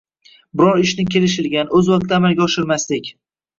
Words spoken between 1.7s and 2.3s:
o‘z vaqtida